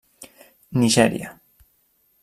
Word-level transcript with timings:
Nigèria. 0.79 1.29